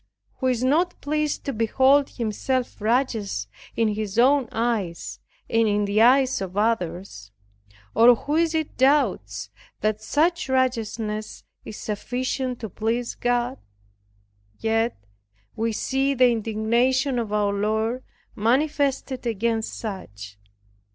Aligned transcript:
Who 0.37 0.47
is 0.47 0.63
not 0.63 0.99
pleased 0.99 1.43
to 1.45 1.53
behold 1.53 2.09
himself 2.09 2.81
righteous 2.81 3.45
in 3.75 3.89
his 3.89 4.17
own 4.17 4.49
eyes, 4.51 5.19
and 5.47 5.67
in 5.67 5.85
the 5.85 6.01
eyes 6.01 6.41
of 6.41 6.57
others? 6.57 7.29
or, 7.93 8.15
who 8.15 8.35
is 8.35 8.55
it 8.55 8.77
doubts 8.77 9.51
that 9.81 10.01
such 10.01 10.49
righteousness 10.49 11.43
is 11.65 11.77
sufficient 11.77 12.59
to 12.61 12.67
please 12.69 13.13
God? 13.13 13.59
Yet, 14.57 14.97
we 15.55 15.71
see 15.71 16.15
the 16.15 16.31
indignation 16.31 17.19
of 17.19 17.31
our 17.31 17.53
Lord 17.53 18.03
manifested 18.35 19.27
against 19.27 19.71
such. 19.71 20.39